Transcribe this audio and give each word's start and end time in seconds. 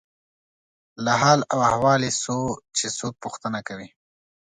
له 1.03 1.11
حال 1.21 1.39
او 1.51 1.59
احوال 1.69 2.01
یې 2.07 2.11
څو 2.23 2.37
چې 2.77 2.85
څوک 2.97 3.13
پوښتنه 3.23 3.59
کوي. 3.67 3.87